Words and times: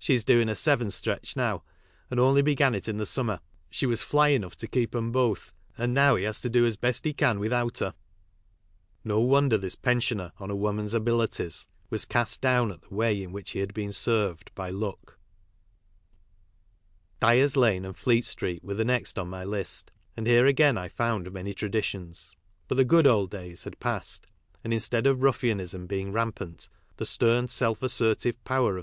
bhe 0.00 0.14
is 0.14 0.24
doing 0.24 0.48
a 0.48 0.56
seven 0.56 0.90
stretch 0.90 1.36
now, 1.36 1.62
and 2.10 2.18
only 2.18 2.40
began 2.40 2.74
it 2.74 2.88
in 2.88 3.04
summer. 3.04 3.38
She 3.68 3.84
was 3.84 4.02
fly 4.02 4.28
enough 4.28 4.56
to 4.56 4.66
keep 4.66 4.94
'em 4.96 5.12
both, 5.12 5.52
and 5.76 5.92
now 5.92 6.16
he 6.16 6.24
has 6.24 6.40
to 6.40 6.48
do 6.48 6.64
as 6.64 6.78
best 6.78 7.04
he 7.04 7.12
can 7.12 7.38
without 7.38 7.80
her" 7.80 7.94
No 9.04 9.20
wonder 9.20 9.58
this 9.58 9.76
pensioner 9.76 10.32
on 10.38 10.50
a 10.50 10.56
woman's 10.56 10.94
abilities 10.94 11.66
was 11.90 12.06
j 12.06 12.14
by" 12.14 12.24
Ck" 12.24 12.40
W 12.40 13.28
Which 13.28 13.52
hS 13.52 13.60
had 13.60 13.74
beeQ 13.74 13.92
served 13.92 14.52
Dyers' 17.20 17.54
lane 17.54 17.84
and 17.84 17.94
Fleet 17.94 18.24
street 18.24 18.64
were 18.64 18.72
the 18.72 18.86
next 18.86 19.18
on 19.18 19.28
my' 19.28 19.44
t' 19.44 19.44
a 19.44 19.50
% 19.50 19.50
a 19.50 19.60
f 19.60 19.84
n 20.60 20.78
f 20.78 20.84
f 20.86 21.00
ound 21.02 21.30
man 21.30 21.44
y 21.44 21.52
traditions; 21.52 22.34
but 22.68 22.76
the 22.76 22.86
good 22.86 23.06
old 23.06 23.28
days" 23.30 23.64
had 23.64 23.78
passed, 23.80 24.26
and 24.64 24.72
instead 24.72 25.06
of 25.06 25.20
ruffianism 25.20 25.86
being 25.86 26.10
rampant, 26.10 26.70
the 26.96 27.04
stern, 27.04 27.48
self 27.48 27.82
assertive 27.82 28.42
power 28.44 28.78
of 28.78 28.82